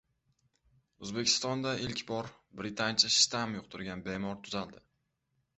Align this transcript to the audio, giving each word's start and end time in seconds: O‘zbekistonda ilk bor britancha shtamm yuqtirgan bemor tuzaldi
O‘zbekistonda 1.07 1.75
ilk 1.83 2.01
bor 2.11 2.31
britancha 2.63 3.13
shtamm 3.19 3.55
yuqtirgan 3.59 4.03
bemor 4.09 4.45
tuzaldi 4.49 4.87